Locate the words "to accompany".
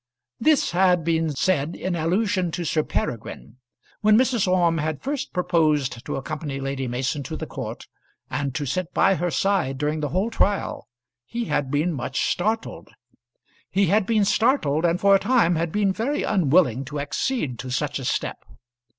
6.07-6.59